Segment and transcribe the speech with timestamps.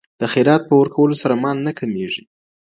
[0.21, 2.23] د خیرات په ورکولو سره مال نه کمیږي.